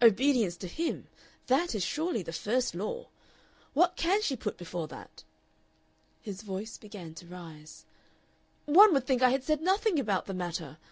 Obedience 0.00 0.56
to 0.58 0.68
him, 0.68 1.08
that 1.48 1.74
is 1.74 1.82
surely 1.84 2.22
the 2.22 2.32
first 2.32 2.72
law. 2.72 3.08
What 3.74 3.96
CAN 3.96 4.22
she 4.22 4.36
put 4.36 4.56
before 4.56 4.86
that?" 4.86 5.24
His 6.20 6.42
voice 6.42 6.78
began 6.78 7.14
to 7.14 7.26
rise. 7.26 7.84
"One 8.64 8.92
would 8.94 9.08
think 9.08 9.22
I 9.22 9.30
had 9.30 9.42
said 9.42 9.60
nothing 9.60 9.98
about 9.98 10.26
the 10.26 10.34
matter. 10.34 10.78